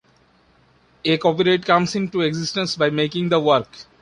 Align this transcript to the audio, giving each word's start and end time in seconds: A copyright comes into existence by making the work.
A 1.05 1.15
copyright 1.19 1.63
comes 1.63 1.93
into 1.93 2.21
existence 2.21 2.75
by 2.75 2.89
making 2.89 3.29
the 3.29 3.39
work. 3.39 3.67